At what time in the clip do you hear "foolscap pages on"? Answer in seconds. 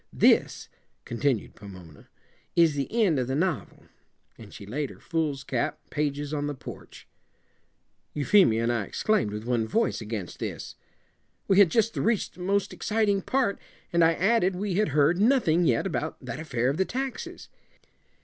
4.99-6.47